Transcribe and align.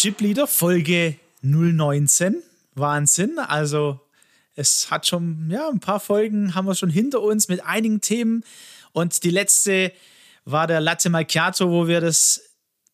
Chipleader 0.00 0.46
Folge 0.46 1.16
019. 1.42 2.42
Wahnsinn. 2.74 3.38
Also 3.38 4.00
es 4.54 4.90
hat 4.90 5.06
schon, 5.06 5.50
ja, 5.50 5.68
ein 5.68 5.80
paar 5.80 6.00
Folgen 6.00 6.54
haben 6.54 6.64
wir 6.64 6.74
schon 6.74 6.88
hinter 6.88 7.20
uns 7.20 7.48
mit 7.48 7.66
einigen 7.66 8.00
Themen. 8.00 8.42
Und 8.92 9.24
die 9.24 9.30
letzte 9.30 9.92
war 10.46 10.66
der 10.66 10.80
Latte 10.80 11.10
Macchiato, 11.10 11.70
wo 11.70 11.86
wir 11.86 12.00
das 12.00 12.40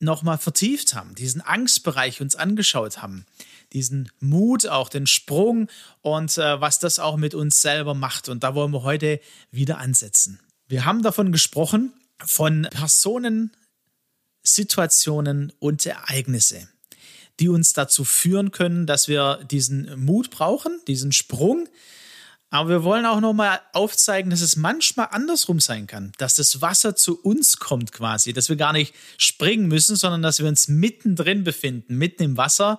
nochmal 0.00 0.36
vertieft 0.36 0.94
haben, 0.94 1.14
diesen 1.14 1.42
Angstbereich 1.42 2.20
uns 2.20 2.34
angeschaut 2.34 3.00
haben, 3.00 3.24
diesen 3.72 4.10
Mut, 4.18 4.66
auch 4.66 4.88
den 4.88 5.06
Sprung 5.06 5.68
und 6.00 6.36
äh, 6.38 6.60
was 6.60 6.80
das 6.80 6.98
auch 6.98 7.16
mit 7.16 7.34
uns 7.36 7.62
selber 7.62 7.94
macht. 7.94 8.28
Und 8.28 8.42
da 8.42 8.56
wollen 8.56 8.72
wir 8.72 8.82
heute 8.82 9.20
wieder 9.52 9.78
ansetzen. 9.78 10.40
Wir 10.66 10.84
haben 10.84 11.04
davon 11.04 11.30
gesprochen, 11.30 11.92
von 12.18 12.66
Personen, 12.72 13.52
Situationen 14.42 15.52
und 15.60 15.86
Ereignisse, 15.86 16.68
die 17.40 17.48
uns 17.48 17.72
dazu 17.72 18.04
führen 18.04 18.50
können, 18.50 18.86
dass 18.86 19.08
wir 19.08 19.44
diesen 19.50 20.04
Mut 20.04 20.30
brauchen, 20.30 20.80
diesen 20.86 21.12
Sprung, 21.12 21.68
aber 22.48 22.68
wir 22.68 22.84
wollen 22.84 23.06
auch 23.06 23.20
nochmal 23.20 23.60
aufzeigen, 23.72 24.30
dass 24.30 24.40
es 24.40 24.56
manchmal 24.56 25.08
andersrum 25.10 25.58
sein 25.58 25.88
kann, 25.88 26.12
dass 26.18 26.36
das 26.36 26.60
Wasser 26.60 26.94
zu 26.94 27.20
uns 27.20 27.58
kommt 27.58 27.92
quasi, 27.92 28.32
dass 28.32 28.48
wir 28.48 28.56
gar 28.56 28.72
nicht 28.72 28.94
springen 29.18 29.66
müssen, 29.66 29.96
sondern 29.96 30.22
dass 30.22 30.38
wir 30.38 30.46
uns 30.46 30.68
mittendrin 30.68 31.42
befinden, 31.42 31.96
mitten 31.96 32.22
im 32.22 32.36
Wasser, 32.36 32.78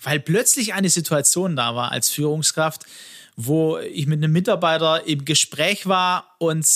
weil 0.00 0.20
plötzlich 0.20 0.72
eine 0.72 0.88
Situation 0.88 1.56
da 1.56 1.74
war 1.74 1.90
als 1.90 2.10
Führungskraft, 2.10 2.86
wo 3.34 3.78
ich 3.78 4.06
mit 4.06 4.18
einem 4.18 4.32
Mitarbeiter 4.32 5.06
im 5.06 5.24
Gespräch 5.24 5.86
war 5.86 6.36
und 6.38 6.66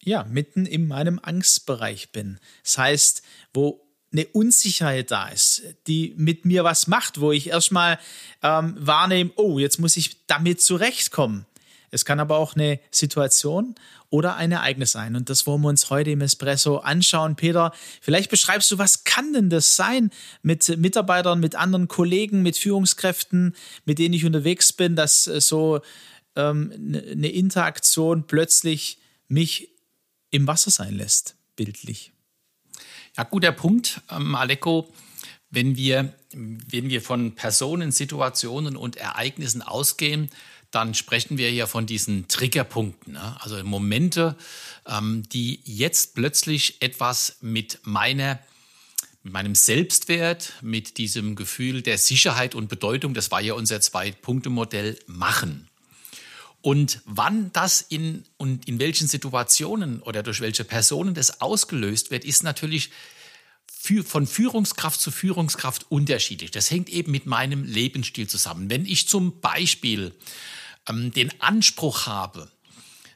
ja, 0.00 0.24
mitten 0.24 0.64
in 0.64 0.86
meinem 0.86 1.18
Angstbereich 1.20 2.12
bin. 2.12 2.38
Das 2.62 2.78
heißt, 2.78 3.22
wo 3.52 3.87
eine 4.12 4.26
Unsicherheit 4.26 5.10
da 5.10 5.28
ist, 5.28 5.62
die 5.86 6.14
mit 6.16 6.44
mir 6.44 6.64
was 6.64 6.86
macht, 6.86 7.20
wo 7.20 7.32
ich 7.32 7.48
erstmal 7.48 7.98
ähm, 8.42 8.74
wahrnehme, 8.78 9.30
oh, 9.36 9.58
jetzt 9.58 9.78
muss 9.78 9.96
ich 9.96 10.26
damit 10.26 10.62
zurechtkommen. 10.62 11.46
Es 11.90 12.04
kann 12.04 12.20
aber 12.20 12.36
auch 12.36 12.54
eine 12.54 12.80
Situation 12.90 13.74
oder 14.10 14.36
ein 14.36 14.52
Ereignis 14.52 14.92
sein. 14.92 15.16
Und 15.16 15.30
das 15.30 15.46
wollen 15.46 15.62
wir 15.62 15.68
uns 15.68 15.90
heute 15.90 16.10
im 16.10 16.20
Espresso 16.20 16.78
anschauen. 16.78 17.36
Peter, 17.36 17.72
vielleicht 18.00 18.30
beschreibst 18.30 18.70
du, 18.70 18.78
was 18.78 19.04
kann 19.04 19.32
denn 19.32 19.50
das 19.50 19.76
sein 19.76 20.10
mit 20.42 20.76
Mitarbeitern, 20.78 21.40
mit 21.40 21.56
anderen 21.56 21.88
Kollegen, 21.88 22.42
mit 22.42 22.56
Führungskräften, 22.56 23.54
mit 23.84 23.98
denen 23.98 24.14
ich 24.14 24.24
unterwegs 24.24 24.72
bin, 24.72 24.96
dass 24.96 25.24
so 25.24 25.80
ähm, 26.36 26.72
eine 27.10 27.28
Interaktion 27.28 28.26
plötzlich 28.26 28.98
mich 29.28 29.70
im 30.30 30.46
Wasser 30.46 30.70
sein 30.70 30.94
lässt, 30.94 31.36
bildlich. 31.56 32.12
Ja, 33.18 33.24
guter 33.24 33.50
Punkt, 33.50 34.00
ähm, 34.12 34.36
Aleko. 34.36 34.88
Wenn 35.50 35.74
wir, 35.74 36.14
wenn 36.32 36.88
wir 36.88 37.02
von 37.02 37.34
Personen, 37.34 37.90
Situationen 37.90 38.76
und 38.76 38.94
Ereignissen 38.94 39.60
ausgehen, 39.60 40.30
dann 40.70 40.94
sprechen 40.94 41.36
wir 41.36 41.50
ja 41.50 41.66
von 41.66 41.84
diesen 41.84 42.28
Triggerpunkten, 42.28 43.14
ne? 43.14 43.36
also 43.40 43.56
Momente, 43.64 44.36
ähm, 44.86 45.24
die 45.32 45.60
jetzt 45.64 46.14
plötzlich 46.14 46.80
etwas 46.80 47.38
mit 47.40 47.80
meiner 47.82 48.38
mit 49.24 49.32
meinem 49.32 49.56
Selbstwert, 49.56 50.52
mit 50.62 50.96
diesem 50.96 51.34
Gefühl 51.34 51.82
der 51.82 51.98
Sicherheit 51.98 52.54
und 52.54 52.68
Bedeutung, 52.68 53.14
das 53.14 53.32
war 53.32 53.40
ja 53.40 53.54
unser 53.54 53.80
Zwei-Punkte-Modell, 53.80 54.96
machen. 55.06 55.67
Und 56.60 57.02
wann 57.04 57.52
das 57.52 57.80
in 57.80 58.24
und 58.36 58.66
in 58.66 58.78
welchen 58.78 59.06
Situationen 59.06 60.02
oder 60.02 60.22
durch 60.22 60.40
welche 60.40 60.64
Personen 60.64 61.14
das 61.14 61.40
ausgelöst 61.40 62.10
wird, 62.10 62.24
ist 62.24 62.42
natürlich 62.42 62.90
für, 63.66 64.02
von 64.02 64.26
Führungskraft 64.26 65.00
zu 65.00 65.10
Führungskraft 65.10 65.86
unterschiedlich. 65.88 66.50
Das 66.50 66.70
hängt 66.70 66.88
eben 66.88 67.12
mit 67.12 67.26
meinem 67.26 67.64
Lebensstil 67.64 68.26
zusammen. 68.26 68.70
Wenn 68.70 68.86
ich 68.86 69.06
zum 69.06 69.40
Beispiel 69.40 70.14
ähm, 70.88 71.12
den 71.12 71.40
Anspruch 71.40 72.06
habe, 72.06 72.50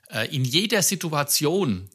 äh, 0.09 0.35
in 0.35 0.45
jeder 0.45 0.83
Situation, 0.83 1.91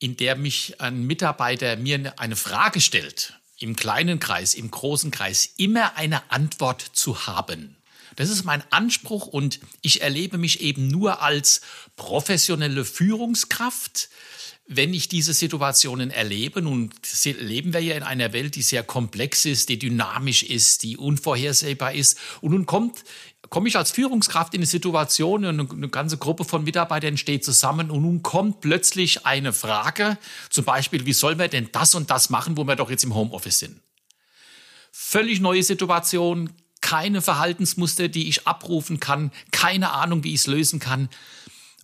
in 0.00 0.16
der 0.16 0.36
mich 0.36 0.80
ein 0.80 1.04
Mitarbeiter 1.06 1.76
mir 1.76 2.18
eine 2.18 2.36
Frage 2.36 2.80
stellt, 2.80 3.34
im 3.58 3.76
kleinen 3.76 4.20
Kreis, 4.20 4.54
im 4.54 4.70
großen 4.70 5.10
Kreis, 5.10 5.54
immer 5.56 5.96
eine 5.96 6.30
Antwort 6.30 6.82
zu 6.82 7.26
haben. 7.26 7.77
Das 8.18 8.30
ist 8.30 8.42
mein 8.42 8.64
Anspruch 8.70 9.28
und 9.28 9.60
ich 9.80 10.02
erlebe 10.02 10.38
mich 10.38 10.60
eben 10.60 10.88
nur 10.88 11.22
als 11.22 11.60
professionelle 11.94 12.84
Führungskraft, 12.84 14.08
wenn 14.66 14.92
ich 14.92 15.06
diese 15.06 15.32
Situationen 15.32 16.10
erlebe, 16.10 16.60
nun 16.60 16.90
leben 17.22 17.72
wir 17.72 17.80
ja 17.80 17.94
in 17.94 18.02
einer 18.02 18.32
Welt, 18.32 18.56
die 18.56 18.62
sehr 18.62 18.82
komplex 18.82 19.44
ist, 19.44 19.68
die 19.68 19.78
dynamisch 19.78 20.42
ist, 20.42 20.82
die 20.82 20.96
unvorhersehbar 20.96 21.94
ist. 21.94 22.18
Und 22.40 22.50
nun 22.50 22.66
kommt, 22.66 23.04
komme 23.50 23.68
ich 23.68 23.76
als 23.76 23.92
Führungskraft 23.92 24.52
in 24.52 24.58
eine 24.58 24.66
Situation, 24.66 25.44
eine, 25.44 25.68
eine 25.70 25.88
ganze 25.88 26.18
Gruppe 26.18 26.44
von 26.44 26.64
Mitarbeitern 26.64 27.18
steht 27.18 27.44
zusammen 27.44 27.88
und 27.88 28.02
nun 28.02 28.24
kommt 28.24 28.60
plötzlich 28.60 29.26
eine 29.26 29.52
Frage, 29.52 30.18
zum 30.50 30.64
Beispiel, 30.64 31.06
wie 31.06 31.12
sollen 31.12 31.38
wir 31.38 31.46
denn 31.46 31.68
das 31.70 31.94
und 31.94 32.10
das 32.10 32.30
machen, 32.30 32.56
wo 32.56 32.64
wir 32.64 32.74
doch 32.74 32.90
jetzt 32.90 33.04
im 33.04 33.14
Homeoffice 33.14 33.60
sind? 33.60 33.80
Völlig 34.90 35.38
neue 35.38 35.62
Situation, 35.62 36.50
keine 36.88 37.22
Verhaltensmuster, 37.22 38.08
die 38.08 38.28
ich 38.28 38.46
abrufen 38.46 39.00
kann, 39.00 39.32
keine 39.50 39.92
Ahnung, 39.92 40.24
wie 40.24 40.34
ich 40.34 40.40
es 40.40 40.46
lösen 40.46 40.78
kann. 40.78 41.08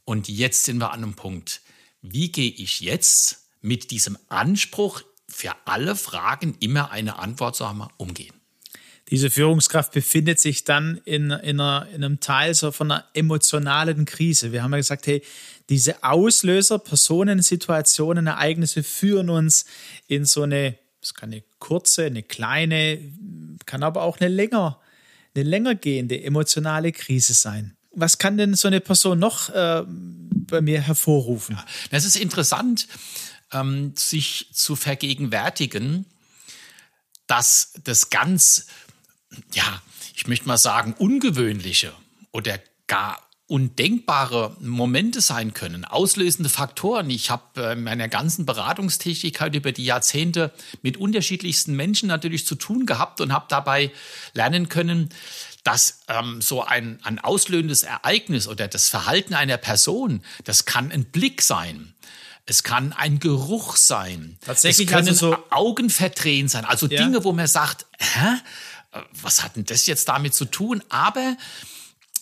Und 0.05 0.29
jetzt 0.29 0.65
sind 0.65 0.79
wir 0.79 0.93
an 0.93 1.03
einem 1.03 1.15
Punkt 1.15 1.61
wie 2.05 2.31
gehe 2.31 2.51
ich 2.51 2.81
jetzt 2.81 3.49
mit 3.63 3.91
diesem 3.91 4.19
Anspruch, 4.29 5.03
für 5.27 5.53
alle 5.65 5.97
Fragen 5.97 6.55
immer 6.61 6.91
eine 6.91 7.19
Antwort 7.19 7.57
zu 7.57 7.67
haben, 7.67 7.83
umgehen? 7.97 8.35
Diese 9.11 9.31
Führungskraft 9.31 9.93
befindet 9.93 10.39
sich 10.39 10.65
dann 10.65 11.01
in, 11.05 11.31
in, 11.31 11.61
einer, 11.61 11.89
in 11.89 12.05
einem 12.05 12.21
Teil 12.21 12.55
so 12.55 12.73
von 12.73 12.91
einer 12.91 13.05
emotionalen 13.15 14.05
Krise. 14.05 14.53
Wir 14.53 14.63
haben 14.63 14.73
ja 14.73 14.79
gesagt, 14.79 15.07
hey, 15.07 15.23
diese 15.71 16.05
Auslöser, 16.05 16.79
Personen, 16.79 17.43
Situationen, 17.43 18.27
Ereignisse 18.27 18.83
führen 18.83 19.31
uns 19.31 19.65
in 20.07 20.27
so 20.27 20.43
eine, 20.43 20.79
es 21.03 21.15
kann 21.15 21.33
eine 21.33 21.43
kurze, 21.59 22.05
eine 22.05 22.23
kleine, 22.23 22.99
kann 23.67 23.83
aber 23.83 24.03
auch 24.03 24.21
eine 24.21 24.29
länger, 24.29 24.79
eine 25.35 25.45
länger 25.45 25.75
gehende 25.75 26.23
emotionale 26.23 26.93
Krise 26.93 27.35
sein. 27.35 27.77
Was 27.93 28.19
kann 28.19 28.37
denn 28.37 28.55
so 28.55 28.69
eine 28.69 28.81
Person 28.81 29.19
noch 29.19 29.51
äh, 29.51 29.85
bei 30.47 30.61
mir 30.61 30.81
hervorrufen. 30.81 31.57
Ja, 31.57 31.67
das 31.91 32.05
ist 32.05 32.17
interessant, 32.17 32.87
ähm, 33.53 33.93
sich 33.97 34.49
zu 34.53 34.77
vergegenwärtigen, 34.77 36.07
dass 37.27 37.73
das 37.85 38.11
ganz, 38.11 38.67
ja, 39.53 39.83
ich 40.15 40.27
möchte 40.27 40.47
mal 40.47 40.59
sagen, 40.59 40.95
ungewöhnliche 40.95 41.93
oder 42.33 42.61
gar 42.87 43.24
undenkbare 43.47 44.57
Momente 44.61 45.21
sein 45.21 45.53
können, 45.53 45.85
auslösende 45.85 46.49
Faktoren. 46.49 47.11
Ich 47.11 47.31
habe 47.31 47.63
äh, 47.63 47.73
in 47.75 47.83
meiner 47.83 48.09
ganzen 48.09 48.47
Beratungstätigkeit 48.47 49.55
über 49.55 49.71
die 49.71 49.85
Jahrzehnte 49.85 50.53
mit 50.81 50.97
unterschiedlichsten 50.97 51.77
Menschen 51.77 52.09
natürlich 52.09 52.47
zu 52.47 52.55
tun 52.55 52.87
gehabt 52.87 53.21
und 53.21 53.33
habe 53.33 53.45
dabei 53.49 53.93
lernen 54.33 54.71
können, 54.71 55.11
dass 55.63 56.01
ähm, 56.09 56.41
so 56.41 56.63
ein, 56.63 56.99
ein 57.03 57.19
auslösendes 57.19 57.83
Ereignis 57.83 58.49
oder 58.49 58.67
das 58.67 58.89
Verhalten 58.89 59.35
einer 59.35 59.59
Person, 59.59 60.23
das 60.45 60.65
kann 60.65 60.91
ein 60.91 61.05
Blick 61.05 61.43
sein. 61.43 61.95
Es 62.47 62.63
kann 62.63 62.93
ein 62.93 63.21
Geruch 63.21 63.77
sein. 63.77 64.37
Tatsächlich 64.45 64.89
es 64.89 64.93
können 64.93 65.09
also 65.09 65.31
so 65.31 65.39
Augenverdrehen 65.51 66.49
sein. 66.49 66.67
Also 66.67 66.87
ja. 66.87 67.03
Dinge, 67.03 67.25
wo 67.25 67.33
man 67.33 67.47
sagt, 67.47 67.87
hä? 67.99 68.37
Was 69.23 69.43
hat 69.43 69.57
denn 69.57 69.65
das 69.65 69.87
jetzt 69.87 70.09
damit 70.09 70.35
zu 70.35 70.45
tun? 70.45 70.83
Aber 70.89 71.37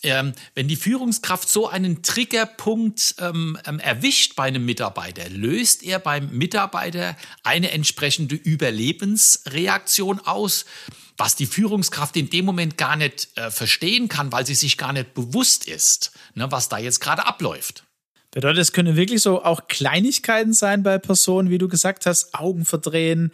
ähm, 0.03 0.33
wenn 0.55 0.69
die 0.69 0.77
Führungskraft 0.77 1.49
so 1.49 1.69
einen 1.69 2.03
Triggerpunkt 2.03 3.17
ähm, 3.19 3.59
ähm, 3.67 3.79
erwischt 3.79 4.37
bei 4.37 4.45
einem 4.45 4.65
Mitarbeiter, 4.65 5.29
löst 5.29 5.83
er 5.83 5.99
beim 5.99 6.31
Mitarbeiter 6.31 7.17
eine 7.43 7.71
entsprechende 7.71 8.35
Überlebensreaktion 8.35 10.21
aus, 10.21 10.65
was 11.17 11.37
die 11.37 11.47
Führungskraft 11.47 12.17
in 12.17 12.31
dem 12.31 12.45
Moment 12.45 12.77
gar 12.77 12.97
nicht 12.97 13.29
äh, 13.37 13.51
verstehen 13.51 14.09
kann, 14.09 14.33
weil 14.33 14.47
sie 14.47 14.55
sich 14.55 14.77
gar 14.77 14.93
nicht 14.93 15.15
bewusst 15.15 15.67
ist, 15.67 16.13
ne, 16.35 16.51
was 16.51 16.69
da 16.69 16.79
jetzt 16.79 17.01
gerade 17.01 17.27
abläuft. 17.27 17.85
Bedeutet, 18.33 18.61
es 18.61 18.73
können 18.73 18.97
wirklich 18.97 19.23
so 19.23 19.45
auch 19.45 19.69
Kleinigkeiten 19.69 20.55
sein 20.55 20.83
bei 20.83 20.99
Personen, 20.99 21.51
wie 21.51 21.59
du 21.59 21.69
gesagt 21.69 22.07
hast, 22.07 22.35
Augen 22.35 22.65
verdrehen, 22.65 23.31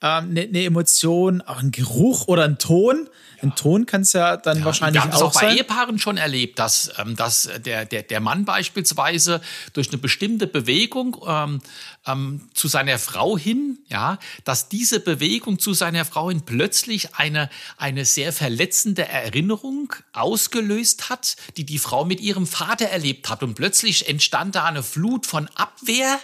eine 0.00 0.26
ähm, 0.26 0.32
ne, 0.32 0.46
ne 0.46 0.64
Emotion, 0.64 1.42
auch 1.42 1.60
ein 1.60 1.70
Geruch 1.70 2.26
oder 2.26 2.44
ein 2.44 2.58
Ton. 2.58 3.08
Ja. 3.36 3.42
Ein 3.42 3.54
Ton 3.54 3.86
kann 3.86 4.02
es 4.02 4.12
ja 4.12 4.36
dann 4.36 4.60
ja, 4.60 4.64
wahrscheinlich 4.64 5.02
auch 5.02 5.04
sein. 5.04 5.12
Wir 5.12 5.18
haben 5.18 5.28
es 5.28 5.36
auch 5.36 5.40
bei 5.40 5.54
Ehepaaren 5.54 5.98
schon 5.98 6.16
erlebt, 6.16 6.58
dass, 6.58 6.90
ähm, 6.98 7.16
dass 7.16 7.48
der, 7.64 7.84
der, 7.84 8.02
der 8.02 8.20
Mann 8.20 8.44
beispielsweise 8.44 9.40
durch 9.74 9.88
eine 9.90 9.98
bestimmte 9.98 10.46
Bewegung 10.46 11.16
ähm, 11.26 11.60
ähm, 12.06 12.48
zu 12.54 12.68
seiner 12.68 12.98
Frau 12.98 13.36
hin, 13.36 13.78
ja, 13.88 14.18
dass 14.44 14.68
diese 14.68 15.00
Bewegung 15.00 15.58
zu 15.58 15.74
seiner 15.74 16.04
Frau 16.04 16.30
hin 16.30 16.42
plötzlich 16.46 17.14
eine, 17.16 17.50
eine 17.76 18.04
sehr 18.06 18.32
verletzende 18.32 19.06
Erinnerung 19.06 19.94
ausgelöst 20.12 21.10
hat, 21.10 21.36
die 21.58 21.64
die 21.64 21.78
Frau 21.78 22.06
mit 22.06 22.20
ihrem 22.20 22.46
Vater 22.46 22.86
erlebt 22.86 23.28
hat. 23.28 23.42
Und 23.42 23.54
plötzlich 23.54 24.08
entstand 24.08 24.39
da 24.44 24.64
eine 24.64 24.82
Flut 24.82 25.26
von 25.26 25.48
Abwehr 25.54 26.18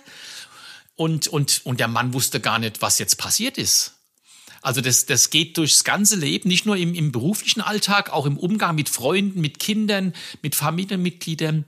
und, 0.96 1.28
und, 1.28 1.60
und 1.64 1.80
der 1.80 1.88
Mann 1.88 2.14
wusste 2.14 2.40
gar 2.40 2.58
nicht, 2.58 2.82
was 2.82 2.98
jetzt 2.98 3.16
passiert 3.16 3.58
ist. 3.58 3.92
Also 4.62 4.80
das, 4.80 5.06
das 5.06 5.30
geht 5.30 5.58
durchs 5.58 5.84
ganze 5.84 6.16
Leben, 6.16 6.48
nicht 6.48 6.66
nur 6.66 6.76
im, 6.76 6.94
im 6.94 7.12
beruflichen 7.12 7.60
Alltag, 7.60 8.12
auch 8.12 8.26
im 8.26 8.36
Umgang 8.36 8.74
mit 8.74 8.88
Freunden, 8.88 9.40
mit 9.40 9.60
Kindern, 9.60 10.12
mit 10.42 10.56
Familienmitgliedern. 10.56 11.64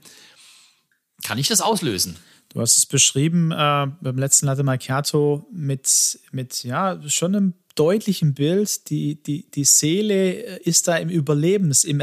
Kann 1.23 1.37
ich 1.37 1.47
das 1.47 1.61
auslösen? 1.61 2.17
Du 2.49 2.59
hast 2.59 2.77
es 2.77 2.85
beschrieben 2.85 3.51
äh, 3.51 3.87
beim 4.01 4.17
letzten 4.17 4.47
Latte 4.47 4.63
Macchiato 4.63 5.47
mit, 5.51 6.19
mit 6.31 6.63
ja, 6.63 6.99
schon 7.07 7.35
einem 7.35 7.53
deutlichen 7.75 8.33
Bild. 8.33 8.89
Die, 8.89 9.21
die, 9.21 9.49
die 9.49 9.63
Seele 9.63 10.57
ist 10.57 10.87
da 10.87 10.97
im 10.97 11.09
Überlebens-, 11.09 11.85
im 11.85 12.01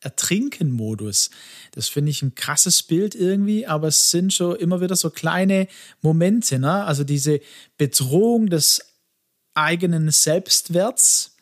Ertrinken-Modus. 0.00 1.30
Das 1.72 1.88
finde 1.88 2.10
ich 2.10 2.22
ein 2.22 2.34
krasses 2.34 2.82
Bild 2.82 3.14
irgendwie, 3.14 3.66
aber 3.66 3.88
es 3.88 4.10
sind 4.10 4.32
schon 4.32 4.56
immer 4.56 4.80
wieder 4.80 4.96
so 4.96 5.10
kleine 5.10 5.68
Momente. 6.00 6.58
Ne? 6.58 6.84
Also 6.84 7.04
diese 7.04 7.40
Bedrohung 7.76 8.48
des 8.48 8.80
eigenen 9.54 10.10
Selbstwerts. 10.10 11.36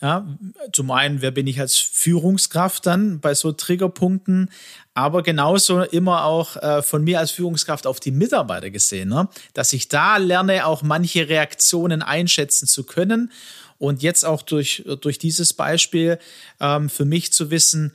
Ja, 0.00 0.26
zum 0.72 0.90
einen, 0.90 1.22
wer 1.22 1.30
bin 1.30 1.46
ich 1.46 1.60
als 1.60 1.76
Führungskraft 1.76 2.84
dann 2.84 3.20
bei 3.20 3.34
so 3.34 3.52
Triggerpunkten, 3.52 4.50
aber 4.92 5.22
genauso 5.22 5.82
immer 5.82 6.24
auch 6.24 6.56
äh, 6.56 6.82
von 6.82 7.04
mir 7.04 7.20
als 7.20 7.30
Führungskraft 7.30 7.86
auf 7.86 8.00
die 8.00 8.10
Mitarbeiter 8.10 8.70
gesehen, 8.70 9.08
ne? 9.08 9.28
dass 9.54 9.72
ich 9.72 9.88
da 9.88 10.16
lerne, 10.16 10.66
auch 10.66 10.82
manche 10.82 11.28
Reaktionen 11.28 12.02
einschätzen 12.02 12.66
zu 12.66 12.84
können 12.84 13.32
und 13.78 14.02
jetzt 14.02 14.24
auch 14.24 14.42
durch, 14.42 14.84
durch 15.00 15.18
dieses 15.18 15.52
Beispiel 15.52 16.18
ähm, 16.60 16.90
für 16.90 17.04
mich 17.04 17.32
zu 17.32 17.50
wissen, 17.50 17.92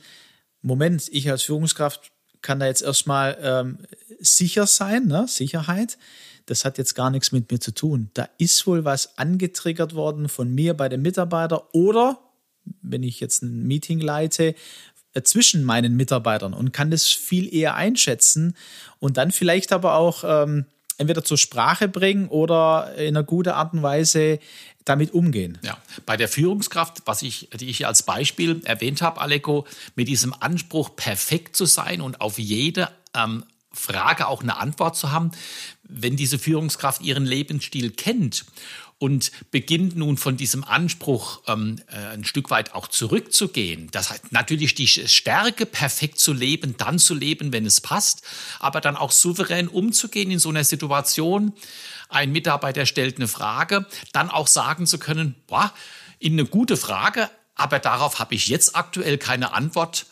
Moment, 0.62 1.08
ich 1.10 1.30
als 1.30 1.42
Führungskraft 1.42 2.10
kann 2.42 2.60
da 2.60 2.66
jetzt 2.66 2.82
erstmal 2.82 3.38
ähm, 3.42 3.78
sicher 4.18 4.66
sein, 4.66 5.06
ne? 5.06 5.26
Sicherheit. 5.28 5.98
Das 6.50 6.64
hat 6.64 6.78
jetzt 6.78 6.94
gar 6.94 7.10
nichts 7.10 7.30
mit 7.30 7.48
mir 7.52 7.60
zu 7.60 7.72
tun. 7.72 8.10
Da 8.14 8.28
ist 8.36 8.66
wohl 8.66 8.84
was 8.84 9.16
angetriggert 9.16 9.94
worden 9.94 10.28
von 10.28 10.52
mir 10.52 10.74
bei 10.74 10.88
den 10.88 11.00
Mitarbeitern 11.00 11.60
oder, 11.70 12.18
wenn 12.82 13.04
ich 13.04 13.20
jetzt 13.20 13.44
ein 13.44 13.68
Meeting 13.68 14.00
leite, 14.00 14.56
äh, 15.14 15.22
zwischen 15.22 15.62
meinen 15.62 15.94
Mitarbeitern 15.94 16.52
und 16.52 16.72
kann 16.72 16.90
das 16.90 17.06
viel 17.06 17.54
eher 17.54 17.76
einschätzen 17.76 18.56
und 18.98 19.16
dann 19.16 19.30
vielleicht 19.30 19.72
aber 19.72 19.94
auch 19.94 20.24
ähm, 20.26 20.64
entweder 20.98 21.22
zur 21.22 21.38
Sprache 21.38 21.86
bringen 21.86 22.26
oder 22.26 22.96
in 22.96 23.16
einer 23.16 23.22
guten 23.22 23.50
Art 23.50 23.72
und 23.72 23.84
Weise 23.84 24.40
damit 24.84 25.14
umgehen. 25.14 25.56
Ja, 25.62 25.78
bei 26.04 26.16
der 26.16 26.26
Führungskraft, 26.26 27.02
was 27.04 27.22
ich, 27.22 27.48
die 27.60 27.70
ich 27.70 27.86
als 27.86 28.02
Beispiel 28.02 28.60
erwähnt 28.64 29.02
habe, 29.02 29.20
Aleko, 29.20 29.68
mit 29.94 30.08
diesem 30.08 30.34
Anspruch, 30.40 30.96
perfekt 30.96 31.54
zu 31.54 31.64
sein 31.64 32.00
und 32.00 32.20
auf 32.20 32.40
jede 32.40 32.88
ähm, 33.14 33.44
Frage 33.80 34.28
auch 34.28 34.42
eine 34.42 34.58
Antwort 34.58 34.96
zu 34.96 35.10
haben, 35.10 35.32
wenn 35.82 36.16
diese 36.16 36.38
Führungskraft 36.38 37.02
ihren 37.02 37.24
Lebensstil 37.24 37.90
kennt 37.90 38.44
und 38.98 39.32
beginnt 39.50 39.96
nun 39.96 40.18
von 40.18 40.36
diesem 40.36 40.62
Anspruch 40.62 41.40
ähm, 41.48 41.80
äh, 41.86 42.12
ein 42.12 42.24
Stück 42.24 42.50
weit 42.50 42.74
auch 42.74 42.86
zurückzugehen. 42.86 43.88
Das 43.92 44.10
heißt 44.10 44.30
natürlich 44.30 44.74
die 44.74 44.86
Stärke, 44.86 45.64
perfekt 45.64 46.18
zu 46.18 46.34
leben, 46.34 46.76
dann 46.76 46.98
zu 46.98 47.14
leben, 47.14 47.50
wenn 47.52 47.64
es 47.64 47.80
passt, 47.80 48.22
aber 48.58 48.82
dann 48.82 48.96
auch 48.96 49.10
souverän 49.10 49.68
umzugehen 49.68 50.30
in 50.30 50.38
so 50.38 50.50
einer 50.50 50.64
Situation. 50.64 51.54
Ein 52.10 52.30
Mitarbeiter 52.30 52.84
stellt 52.84 53.16
eine 53.16 53.28
Frage, 53.28 53.86
dann 54.12 54.28
auch 54.28 54.46
sagen 54.46 54.86
zu 54.86 54.98
können, 54.98 55.34
boah, 55.46 55.72
in 56.18 56.34
eine 56.34 56.44
gute 56.44 56.76
Frage, 56.76 57.30
aber 57.54 57.78
darauf 57.78 58.18
habe 58.18 58.34
ich 58.34 58.48
jetzt 58.48 58.76
aktuell 58.76 59.16
keine 59.16 59.54
Antwort 59.54 60.06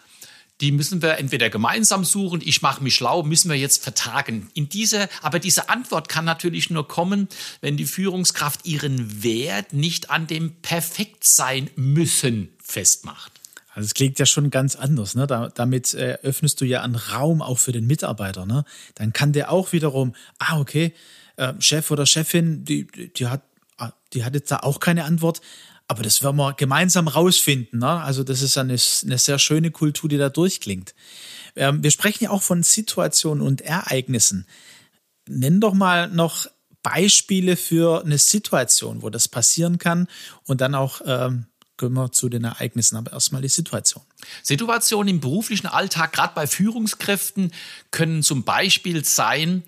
die 0.60 0.72
müssen 0.72 1.02
wir 1.02 1.18
entweder 1.18 1.50
gemeinsam 1.50 2.04
suchen, 2.04 2.40
ich 2.44 2.62
mache 2.62 2.82
mich 2.82 2.94
schlau, 2.94 3.22
müssen 3.22 3.50
wir 3.50 3.56
jetzt 3.56 3.82
vertagen. 3.82 4.50
In 4.54 4.68
dieser, 4.68 5.08
aber 5.22 5.38
diese 5.38 5.68
Antwort 5.68 6.08
kann 6.08 6.24
natürlich 6.24 6.70
nur 6.70 6.88
kommen, 6.88 7.28
wenn 7.60 7.76
die 7.76 7.84
Führungskraft 7.84 8.66
ihren 8.66 9.22
Wert 9.22 9.72
nicht 9.72 10.10
an 10.10 10.26
dem 10.26 10.54
Perfektsein 10.62 11.70
müssen 11.76 12.48
festmacht. 12.62 13.32
Also 13.78 13.86
es 13.86 13.94
klingt 13.94 14.18
ja 14.18 14.26
schon 14.26 14.50
ganz 14.50 14.74
anders. 14.74 15.14
Ne? 15.14 15.28
Da, 15.28 15.50
damit 15.50 15.94
äh, 15.94 16.18
öffnest 16.22 16.60
du 16.60 16.64
ja 16.64 16.82
einen 16.82 16.96
Raum 16.96 17.40
auch 17.42 17.58
für 17.58 17.70
den 17.70 17.86
Mitarbeiter. 17.86 18.44
Ne? 18.44 18.64
Dann 18.96 19.12
kann 19.12 19.32
der 19.32 19.52
auch 19.52 19.70
wiederum, 19.70 20.16
ah, 20.40 20.58
okay, 20.58 20.92
äh, 21.36 21.54
Chef 21.60 21.92
oder 21.92 22.04
Chefin, 22.04 22.64
die, 22.64 22.88
die, 22.88 23.28
hat, 23.28 23.42
ah, 23.76 23.92
die 24.12 24.24
hat 24.24 24.34
jetzt 24.34 24.50
da 24.50 24.58
auch 24.58 24.80
keine 24.80 25.04
Antwort. 25.04 25.40
Aber 25.88 26.02
das 26.02 26.22
werden 26.22 26.36
wir 26.36 26.52
gemeinsam 26.52 27.08
rausfinden. 27.08 27.80
Ne? 27.80 27.88
Also 27.88 28.22
das 28.22 28.42
ist 28.42 28.58
eine, 28.58 28.76
eine 29.04 29.18
sehr 29.18 29.38
schöne 29.38 29.70
Kultur, 29.70 30.08
die 30.08 30.18
da 30.18 30.28
durchklingt. 30.28 30.94
Ähm, 31.56 31.82
wir 31.82 31.90
sprechen 31.90 32.24
ja 32.24 32.30
auch 32.30 32.42
von 32.42 32.62
Situationen 32.62 33.42
und 33.42 33.62
Ereignissen. 33.62 34.46
Nenn 35.26 35.60
doch 35.60 35.74
mal 35.74 36.08
noch 36.08 36.46
Beispiele 36.82 37.56
für 37.56 38.04
eine 38.04 38.18
Situation, 38.18 39.02
wo 39.02 39.10
das 39.10 39.28
passieren 39.28 39.78
kann 39.78 40.08
und 40.44 40.60
dann 40.60 40.74
auch 40.74 41.00
ähm, 41.04 41.46
gehen 41.78 41.94
wir 41.94 42.12
zu 42.12 42.28
den 42.28 42.44
Ereignissen, 42.44 42.96
aber 42.96 43.12
erstmal 43.12 43.40
die 43.40 43.48
Situation. 43.48 44.02
Situationen 44.42 45.08
im 45.08 45.20
beruflichen 45.20 45.68
Alltag, 45.68 46.12
gerade 46.12 46.34
bei 46.34 46.46
Führungskräften, 46.46 47.52
können 47.90 48.22
zum 48.22 48.44
Beispiel 48.44 49.04
sein, 49.04 49.62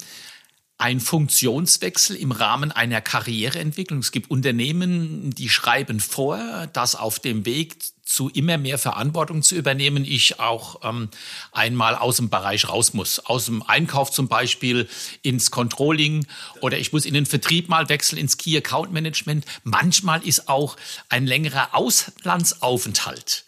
ein 0.80 0.98
Funktionswechsel 0.98 2.16
im 2.16 2.32
Rahmen 2.32 2.72
einer 2.72 3.02
Karriereentwicklung. 3.02 4.00
Es 4.00 4.12
gibt 4.12 4.30
Unternehmen, 4.30 5.30
die 5.34 5.50
schreiben 5.50 6.00
vor, 6.00 6.68
dass 6.72 6.94
auf 6.94 7.18
dem 7.18 7.44
Weg 7.44 7.76
zu 8.02 8.30
immer 8.30 8.56
mehr 8.56 8.78
Verantwortung 8.78 9.42
zu 9.42 9.56
übernehmen, 9.56 10.06
ich 10.06 10.40
auch 10.40 10.80
ähm, 10.82 11.10
einmal 11.52 11.96
aus 11.96 12.16
dem 12.16 12.30
Bereich 12.30 12.66
raus 12.70 12.94
muss. 12.94 13.18
Aus 13.20 13.44
dem 13.44 13.62
Einkauf 13.62 14.10
zum 14.10 14.28
Beispiel 14.28 14.88
ins 15.20 15.50
Controlling 15.50 16.26
oder 16.62 16.78
ich 16.78 16.94
muss 16.94 17.04
in 17.04 17.12
den 17.12 17.26
Vertrieb 17.26 17.68
mal 17.68 17.90
wechseln, 17.90 18.18
ins 18.18 18.38
Key 18.38 18.56
Account 18.56 18.90
Management. 18.90 19.44
Manchmal 19.64 20.26
ist 20.26 20.48
auch 20.48 20.78
ein 21.10 21.26
längerer 21.26 21.74
Auslandsaufenthalt 21.74 23.44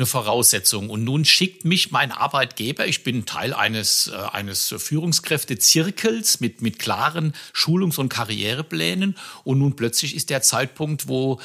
eine 0.00 0.06
Voraussetzung. 0.06 0.88
Und 0.88 1.04
nun 1.04 1.26
schickt 1.26 1.66
mich 1.66 1.90
mein 1.90 2.10
Arbeitgeber, 2.10 2.86
ich 2.86 3.04
bin 3.04 3.26
Teil 3.26 3.52
eines, 3.52 4.06
äh, 4.08 4.16
eines 4.32 4.74
Führungskräftezirkels 4.78 6.40
mit, 6.40 6.62
mit 6.62 6.78
klaren 6.78 7.34
Schulungs- 7.52 7.98
und 7.98 8.08
Karriereplänen. 8.08 9.16
Und 9.44 9.58
nun 9.58 9.76
plötzlich 9.76 10.16
ist 10.16 10.30
der 10.30 10.40
Zeitpunkt, 10.40 11.06
wo 11.06 11.38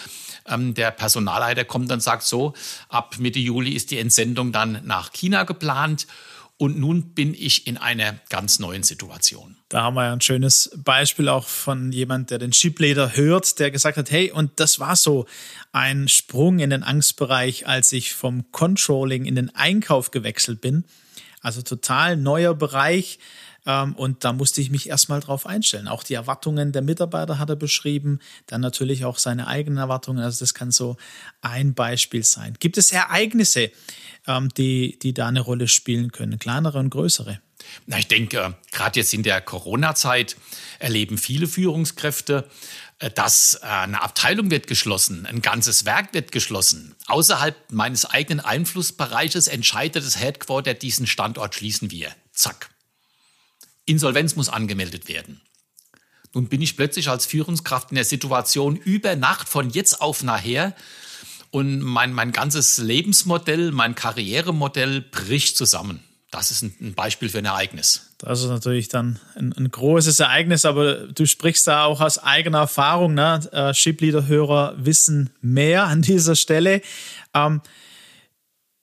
ähm, 0.47 0.73
der 0.73 0.91
Personalleiter 0.91 1.65
kommt 1.65 1.91
und 1.91 2.01
sagt, 2.01 2.23
so, 2.23 2.53
ab 2.87 3.15
Mitte 3.19 3.39
Juli 3.39 3.71
ist 3.71 3.91
die 3.91 3.99
Entsendung 3.99 4.53
dann 4.53 4.81
nach 4.85 5.11
China 5.11 5.43
geplant. 5.43 6.07
Und 6.57 6.79
nun 6.79 7.13
bin 7.13 7.33
ich 7.33 7.67
in 7.67 7.77
einer 7.77 8.17
ganz 8.29 8.59
neuen 8.59 8.83
Situation. 8.83 9.57
Da 9.67 9.83
haben 9.83 9.95
wir 9.95 10.05
ja 10.05 10.13
ein 10.13 10.21
schönes 10.21 10.71
Beispiel 10.77 11.27
auch 11.27 11.47
von 11.47 11.91
jemand, 11.91 12.31
der 12.31 12.39
den 12.39 12.51
Chipleader 12.51 13.17
hört, 13.17 13.59
der 13.59 13.71
gesagt 13.71 13.97
hat, 13.97 14.09
hey, 14.09 14.31
und 14.31 14.59
das 14.61 14.79
war 14.79 14.95
so 14.95 15.25
ein 15.73 16.07
Sprung 16.07 16.59
in 16.59 16.69
den 16.69 16.83
Angstbereich, 16.83 17.67
als 17.67 17.91
ich 17.91 18.13
vom 18.13 18.51
Controlling 18.51 19.25
in 19.25 19.35
den 19.35 19.53
Einkauf 19.53 20.11
gewechselt 20.11 20.61
bin. 20.61 20.85
Also 21.41 21.61
total 21.61 22.15
neuer 22.15 22.55
Bereich. 22.55 23.19
Ähm, 23.65 23.95
und 23.95 24.23
da 24.23 24.33
musste 24.33 24.61
ich 24.61 24.69
mich 24.69 24.89
erstmal 24.89 25.19
drauf 25.19 25.45
einstellen. 25.45 25.87
Auch 25.87 26.03
die 26.03 26.13
Erwartungen 26.13 26.71
der 26.71 26.81
Mitarbeiter 26.81 27.39
hat 27.39 27.49
er 27.49 27.55
beschrieben, 27.55 28.19
dann 28.47 28.61
natürlich 28.61 29.05
auch 29.05 29.17
seine 29.17 29.47
eigenen 29.47 29.77
Erwartungen. 29.77 30.23
Also 30.23 30.39
das 30.39 30.53
kann 30.53 30.71
so 30.71 30.97
ein 31.41 31.73
Beispiel 31.73 32.23
sein. 32.23 32.55
Gibt 32.59 32.77
es 32.77 32.91
Ereignisse, 32.91 33.71
ähm, 34.27 34.49
die, 34.57 34.99
die 34.99 35.13
da 35.13 35.27
eine 35.27 35.41
Rolle 35.41 35.67
spielen 35.67 36.11
können, 36.11 36.39
kleinere 36.39 36.79
und 36.79 36.89
größere? 36.89 37.39
Na, 37.87 37.97
ich 37.97 38.07
denke, 38.07 38.55
gerade 38.71 38.99
jetzt 38.99 39.13
in 39.13 39.23
der 39.23 39.41
Corona-Zeit 39.41 40.35
erleben 40.79 41.17
viele 41.17 41.47
Führungskräfte, 41.47 42.47
äh, 42.99 43.09
dass 43.09 43.59
äh, 43.61 43.65
eine 43.65 44.01
Abteilung 44.01 44.51
wird 44.51 44.67
geschlossen, 44.67 45.25
ein 45.25 45.41
ganzes 45.41 45.85
Werk 45.85 46.13
wird 46.13 46.31
geschlossen. 46.31 46.95
Außerhalb 47.07 47.55
meines 47.71 48.05
eigenen 48.05 48.39
Einflussbereiches 48.39 49.47
entscheidet 49.47 50.05
das 50.05 50.19
Headquarter, 50.19 50.73
diesen 50.73 51.07
Standort 51.07 51.55
schließen 51.55 51.91
wir. 51.91 52.11
Zack. 52.31 52.69
Insolvenz 53.85 54.35
muss 54.35 54.49
angemeldet 54.49 55.07
werden. 55.07 55.41
Nun 56.33 56.49
bin 56.49 56.61
ich 56.61 56.75
plötzlich 56.75 57.09
als 57.09 57.25
Führungskraft 57.25 57.91
in 57.91 57.95
der 57.95 58.03
Situation 58.03 58.75
über 58.75 59.15
Nacht 59.15 59.47
von 59.47 59.69
jetzt 59.69 60.01
auf 60.01 60.21
nachher 60.21 60.75
und 61.49 61.79
mein, 61.79 62.11
mein 62.11 62.33
ganzes 62.33 62.77
Lebensmodell, 62.77 63.71
mein 63.71 63.95
Karrieremodell 63.95 65.01
bricht 65.01 65.55
zusammen. 65.55 66.03
Das 66.31 66.51
ist 66.51 66.63
ein, 66.63 66.93
Beispiel 66.95 67.29
für 67.29 67.37
ein 67.37 67.45
Ereignis. 67.45 68.09
Das 68.17 68.41
ist 68.41 68.49
natürlich 68.49 68.89
dann 68.89 69.21
ein, 69.35 69.53
ein, 69.53 69.71
großes 69.71 70.19
Ereignis, 70.19 70.65
aber 70.65 71.07
du 71.07 71.25
sprichst 71.25 71.65
da 71.67 71.85
auch 71.85 72.01
aus 72.01 72.17
eigener 72.17 72.57
Erfahrung. 72.57 73.13
Ne? 73.13 73.39
Äh, 73.53 73.73
Shipleader-Hörer 73.73 74.75
wissen 74.77 75.29
mehr 75.39 75.85
an 75.85 76.01
dieser 76.01 76.35
Stelle. 76.35 76.81
Ähm, 77.33 77.61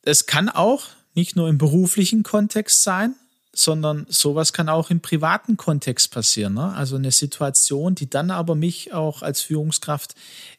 es 0.00 0.24
kann 0.24 0.48
auch 0.48 0.84
nicht 1.12 1.36
nur 1.36 1.50
im 1.50 1.58
beruflichen 1.58 2.22
Kontext 2.22 2.82
sein, 2.82 3.14
sondern 3.54 4.06
sowas 4.08 4.52
kann 4.52 4.68
auch 4.68 4.90
im 4.90 5.00
privaten 5.00 5.56
Kontext 5.56 6.10
passieren. 6.10 6.54
Ne? 6.54 6.72
Also 6.74 6.96
eine 6.96 7.12
Situation, 7.12 7.94
die 7.94 8.08
dann 8.08 8.30
aber 8.30 8.54
mich 8.54 8.92
auch 8.92 9.22
als 9.22 9.42
Führungskraft 9.42 10.14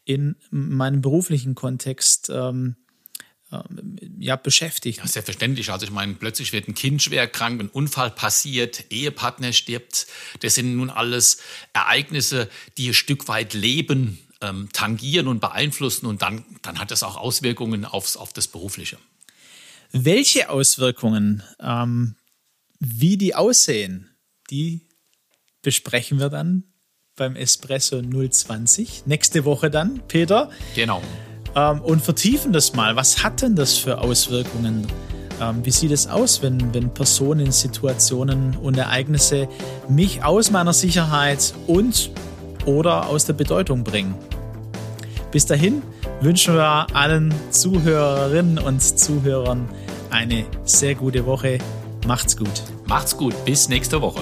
in 0.05 0.35
meinem 0.51 1.01
beruflichen 1.01 1.55
Kontext 1.55 2.29
ähm, 2.29 2.75
ähm, 3.51 3.97
ja, 4.19 4.35
beschäftigt. 4.35 4.99
Ja, 4.99 5.07
selbstverständlich. 5.07 5.71
Also 5.71 5.85
ich 5.85 5.91
meine, 5.91 6.13
plötzlich 6.13 6.53
wird 6.53 6.67
ein 6.67 6.75
Kind 6.75 7.01
schwer 7.01 7.27
krank, 7.27 7.59
ein 7.59 7.69
Unfall 7.69 8.11
passiert, 8.11 8.85
Ehepartner 8.91 9.53
stirbt. 9.53 10.07
Das 10.41 10.55
sind 10.55 10.75
nun 10.75 10.89
alles 10.89 11.39
Ereignisse, 11.73 12.49
die 12.77 12.89
ein 12.89 12.93
Stück 12.93 13.27
weit 13.27 13.53
Leben 13.53 14.19
ähm, 14.41 14.69
tangieren 14.71 15.27
und 15.27 15.39
beeinflussen 15.39 16.05
und 16.05 16.21
dann, 16.21 16.45
dann 16.61 16.79
hat 16.79 16.91
das 16.91 17.01
auch 17.01 17.17
Auswirkungen 17.17 17.85
aufs, 17.85 18.17
auf 18.17 18.33
das 18.33 18.47
Berufliche. 18.47 18.97
Welche 19.91 20.49
Auswirkungen 20.49 21.43
ähm, 21.59 22.15
wie 22.85 23.17
die 23.17 23.35
aussehen, 23.35 24.09
die 24.49 24.87
besprechen 25.61 26.19
wir 26.19 26.29
dann 26.29 26.63
beim 27.15 27.35
Espresso 27.35 28.01
020. 28.01 29.05
Nächste 29.05 29.45
Woche 29.45 29.69
dann, 29.69 30.01
Peter. 30.07 30.49
Genau. 30.75 31.01
Ähm, 31.55 31.81
und 31.81 32.01
vertiefen 32.01 32.51
das 32.51 32.73
mal. 32.73 32.95
Was 32.95 33.23
hat 33.23 33.41
denn 33.41 33.55
das 33.55 33.77
für 33.77 33.99
Auswirkungen? 33.99 34.87
Ähm, 35.39 35.65
wie 35.65 35.71
sieht 35.71 35.91
es 35.91 36.07
aus, 36.07 36.41
wenn, 36.41 36.73
wenn 36.73 36.93
Personen, 36.93 37.51
Situationen 37.51 38.57
und 38.57 38.77
Ereignisse 38.77 39.47
mich 39.87 40.23
aus 40.23 40.51
meiner 40.51 40.73
Sicherheit 40.73 41.53
und 41.67 42.11
oder 42.65 43.07
aus 43.07 43.25
der 43.25 43.33
Bedeutung 43.33 43.83
bringen? 43.83 44.15
Bis 45.31 45.45
dahin 45.45 45.81
wünschen 46.21 46.55
wir 46.55 46.87
allen 46.95 47.33
Zuhörerinnen 47.51 48.59
und 48.59 48.81
Zuhörern 48.81 49.69
eine 50.09 50.45
sehr 50.63 50.95
gute 50.95 51.25
Woche. 51.25 51.59
Macht's 52.05 52.35
gut. 52.35 52.63
Macht's 52.85 53.15
gut. 53.15 53.33
Bis 53.45 53.69
nächste 53.69 54.01
Woche. 54.01 54.21